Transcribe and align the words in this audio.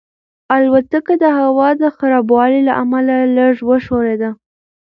الوتکه 0.55 1.13
د 1.23 1.25
هوا 1.39 1.69
د 1.81 1.83
خرابوالي 1.97 2.61
له 2.67 2.73
امله 2.83 3.15
لږه 3.37 3.63
وښورېده. 3.67 4.29